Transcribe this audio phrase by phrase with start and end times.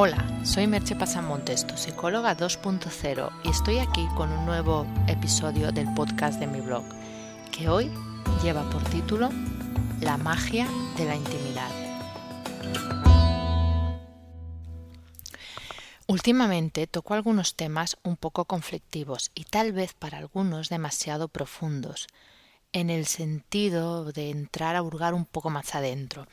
[0.00, 5.92] Hola, soy Merche Pasamontes, tu psicóloga 2.0 y estoy aquí con un nuevo episodio del
[5.92, 6.84] podcast de mi blog,
[7.50, 7.90] que hoy
[8.40, 9.28] lleva por título
[10.00, 11.68] La magia de la intimidad.
[16.06, 22.06] Últimamente toco algunos temas un poco conflictivos y tal vez para algunos demasiado profundos,
[22.72, 26.28] en el sentido de entrar a hurgar un poco más adentro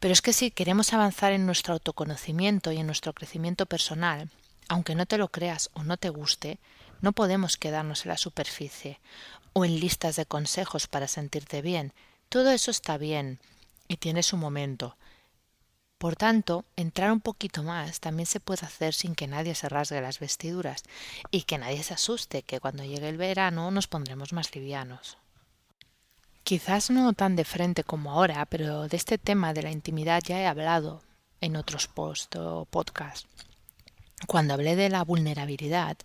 [0.00, 4.30] pero es que si queremos avanzar en nuestro autoconocimiento y en nuestro crecimiento personal,
[4.68, 6.58] aunque no te lo creas o no te guste,
[7.02, 8.98] no podemos quedarnos en la superficie
[9.52, 11.92] o en listas de consejos para sentirte bien.
[12.30, 13.40] Todo eso está bien
[13.88, 14.96] y tiene su momento.
[15.98, 20.00] Por tanto, entrar un poquito más también se puede hacer sin que nadie se rasgue
[20.00, 20.82] las vestiduras
[21.30, 25.18] y que nadie se asuste que cuando llegue el verano nos pondremos más livianos.
[26.42, 30.40] Quizás no tan de frente como ahora, pero de este tema de la intimidad ya
[30.40, 31.02] he hablado
[31.40, 33.28] en otros posts o podcasts.
[34.26, 35.96] Cuando hablé de la vulnerabilidad,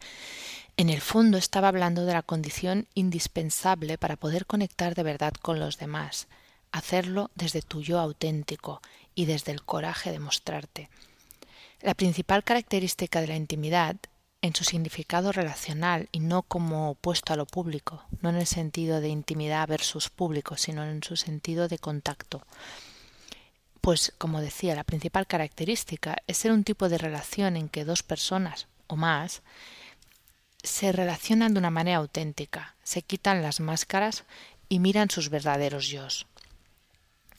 [0.77, 5.59] en el fondo estaba hablando de la condición indispensable para poder conectar de verdad con
[5.59, 6.27] los demás,
[6.71, 8.81] hacerlo desde tu yo auténtico
[9.15, 10.89] y desde el coraje de mostrarte.
[11.81, 13.95] La principal característica de la intimidad
[14.45, 19.01] en su significado relacional y no como opuesto a lo público, no en el sentido
[19.01, 22.45] de intimidad versus público, sino en su sentido de contacto.
[23.81, 28.03] Pues, como decía, la principal característica es ser un tipo de relación en que dos
[28.03, 29.41] personas o más
[30.63, 34.25] se relacionan de una manera auténtica, se quitan las máscaras
[34.69, 36.07] y miran sus verdaderos yo.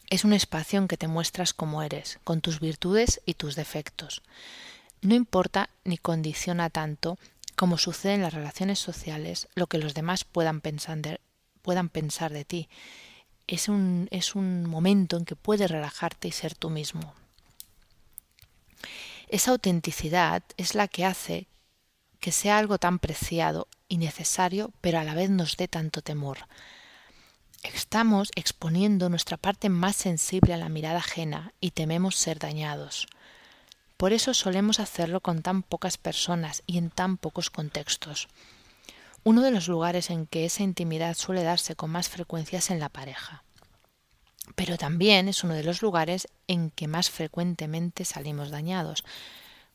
[0.09, 4.23] Es un espacio en que te muestras como eres, con tus virtudes y tus defectos
[5.03, 7.19] no importa ni condiciona tanto
[7.57, 11.21] como sucede en las relaciones sociales lo que los demás puedan pensar de,
[11.63, 12.69] puedan pensar de ti.
[13.47, 17.15] Es un, es un momento en que puedes relajarte y ser tú mismo.
[19.29, 21.47] Esa autenticidad es la que hace
[22.21, 26.39] que sea algo tan preciado y necesario, pero a la vez nos dé tanto temor.
[27.63, 33.07] Estamos exponiendo nuestra parte más sensible a la mirada ajena y tememos ser dañados.
[33.97, 38.29] Por eso solemos hacerlo con tan pocas personas y en tan pocos contextos.
[39.25, 42.79] Uno de los lugares en que esa intimidad suele darse con más frecuencia es en
[42.79, 43.43] la pareja.
[44.55, 49.03] Pero también es uno de los lugares en que más frecuentemente salimos dañados,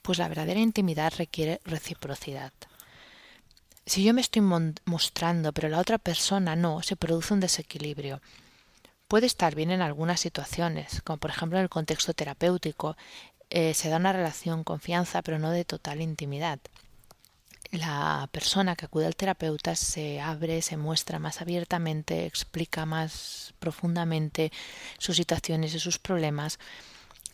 [0.01, 2.53] pues la verdadera intimidad requiere reciprocidad.
[3.85, 4.41] Si yo me estoy
[4.85, 8.21] mostrando pero la otra persona no, se produce un desequilibrio.
[9.07, 12.95] Puede estar bien en algunas situaciones, como por ejemplo en el contexto terapéutico,
[13.51, 16.59] eh, se da una relación confianza, pero no de total intimidad.
[17.71, 24.51] La persona que acude al terapeuta se abre, se muestra más abiertamente, explica más profundamente
[24.97, 26.59] sus situaciones y sus problemas,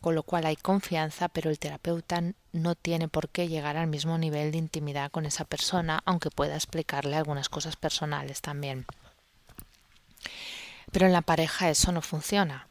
[0.00, 4.18] con lo cual hay confianza, pero el terapeuta no tiene por qué llegar al mismo
[4.18, 8.86] nivel de intimidad con esa persona, aunque pueda explicarle algunas cosas personales también.
[10.90, 12.67] Pero en la pareja eso no funciona.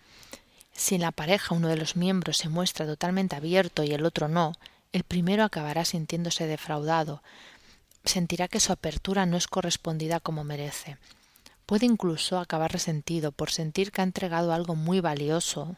[0.77, 4.27] Si en la pareja uno de los miembros se muestra totalmente abierto y el otro
[4.27, 4.53] no,
[4.93, 7.23] el primero acabará sintiéndose defraudado,
[8.05, 10.99] sentirá que su apertura no es correspondida como merece.
[11.65, 15.75] Puede incluso acabar resentido por sentir que ha entregado algo muy valioso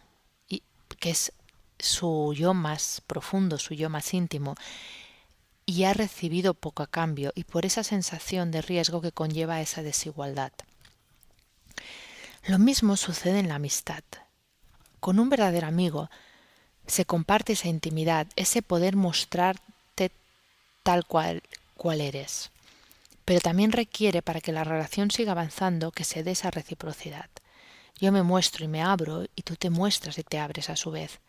[0.49, 0.63] y
[0.99, 1.31] que es
[1.79, 4.55] su yo más profundo, su yo más íntimo,
[5.66, 9.81] y ha recibido poco a cambio, y por esa sensación de riesgo que conlleva esa
[9.81, 10.51] desigualdad.
[12.47, 14.03] Lo mismo sucede en la amistad.
[14.99, 16.09] Con un verdadero amigo
[16.87, 20.11] se comparte esa intimidad, ese poder mostrarte
[20.83, 21.43] tal cual,
[21.75, 22.51] cual eres.
[23.25, 27.29] Pero también requiere para que la relación siga avanzando que se dé esa reciprocidad.
[27.99, 30.89] Yo me muestro y me abro y tú te muestras y te abres a su
[30.89, 31.19] vez.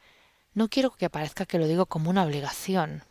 [0.54, 3.02] No quiero que parezca que lo digo como una obligación,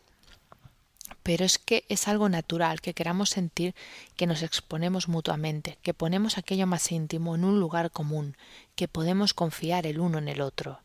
[1.30, 3.76] pero es que es algo natural que queramos sentir
[4.16, 8.36] que nos exponemos mutuamente, que ponemos aquello más íntimo en un lugar común,
[8.74, 10.80] que podemos confiar el uno en el otro.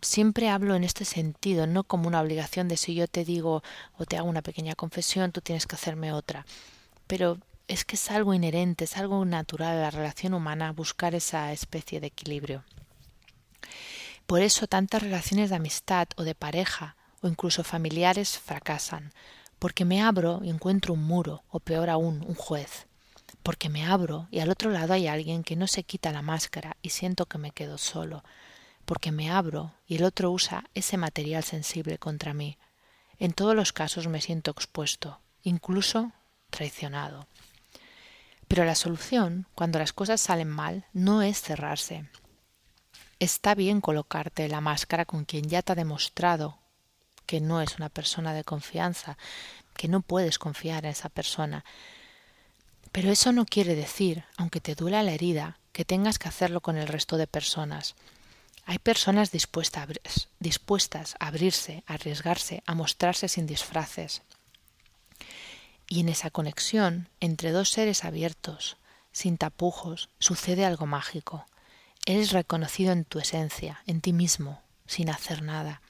[0.00, 3.62] Siempre hablo en este sentido, no como una obligación de si yo te digo
[3.96, 6.44] o te hago una pequeña confesión, tú tienes que hacerme otra.
[7.06, 7.38] Pero
[7.68, 12.00] es que es algo inherente, es algo natural a la relación humana buscar esa especie
[12.00, 12.64] de equilibrio.
[14.26, 19.12] Por eso tantas relaciones de amistad o de pareja o incluso familiares fracasan,
[19.58, 22.86] porque me abro y encuentro un muro, o peor aún, un juez,
[23.42, 26.76] porque me abro y al otro lado hay alguien que no se quita la máscara
[26.82, 28.24] y siento que me quedo solo,
[28.84, 32.58] porque me abro y el otro usa ese material sensible contra mí.
[33.18, 36.12] En todos los casos me siento expuesto, incluso
[36.50, 37.26] traicionado.
[38.48, 42.08] Pero la solución, cuando las cosas salen mal, no es cerrarse.
[43.18, 46.58] Está bien colocarte la máscara con quien ya te ha demostrado
[47.26, 49.18] que no es una persona de confianza,
[49.76, 51.64] que no puedes confiar en esa persona.
[52.92, 56.78] Pero eso no quiere decir, aunque te duela la herida, que tengas que hacerlo con
[56.78, 57.94] el resto de personas.
[58.64, 59.92] Hay personas dispuestas a,
[60.40, 64.22] dispuestas a abrirse, a arriesgarse, a mostrarse sin disfraces.
[65.88, 68.76] Y en esa conexión entre dos seres abiertos,
[69.12, 71.46] sin tapujos, sucede algo mágico.
[72.06, 75.82] Eres reconocido en tu esencia, en ti mismo, sin hacer nada.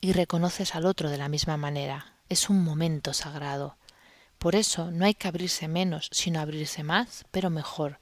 [0.00, 2.14] Y reconoces al otro de la misma manera.
[2.28, 3.76] Es un momento sagrado.
[4.38, 7.98] Por eso no hay que abrirse menos, sino abrirse más, pero mejor,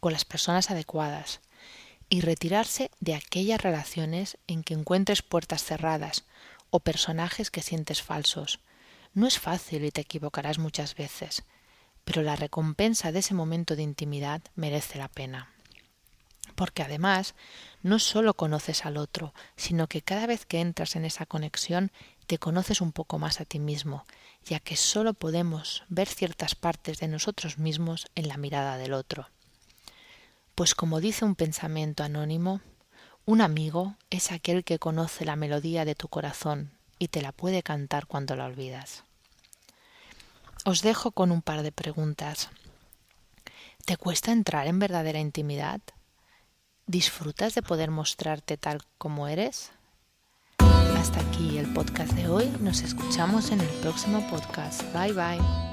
[0.00, 1.40] con las personas adecuadas,
[2.08, 6.24] y retirarse de aquellas relaciones en que encuentres puertas cerradas
[6.70, 8.60] o personajes que sientes falsos.
[9.14, 11.44] No es fácil y te equivocarás muchas veces,
[12.04, 15.50] pero la recompensa de ese momento de intimidad merece la pena.
[16.60, 17.34] Porque además
[17.82, 21.90] no solo conoces al otro, sino que cada vez que entras en esa conexión
[22.26, 24.04] te conoces un poco más a ti mismo,
[24.44, 29.30] ya que solo podemos ver ciertas partes de nosotros mismos en la mirada del otro.
[30.54, 32.60] Pues como dice un pensamiento anónimo,
[33.24, 37.62] un amigo es aquel que conoce la melodía de tu corazón y te la puede
[37.62, 39.04] cantar cuando la olvidas.
[40.66, 42.50] Os dejo con un par de preguntas.
[43.86, 45.80] ¿Te cuesta entrar en verdadera intimidad?
[46.90, 49.70] ¿Disfrutas de poder mostrarte tal como eres?
[50.98, 52.52] Hasta aquí el podcast de hoy.
[52.58, 54.82] Nos escuchamos en el próximo podcast.
[54.92, 55.69] Bye bye.